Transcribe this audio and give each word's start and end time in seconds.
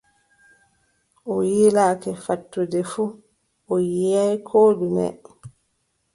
O 1.33 1.35
yiilake 1.49 2.11
fattude 2.23 2.81
fuu, 2.91 3.11
o 3.71 3.75
yiʼaay 3.93 4.35
koo 4.47 4.69
ɗume! 4.79 5.05